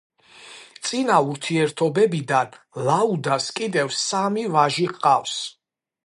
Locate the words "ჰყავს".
4.95-5.37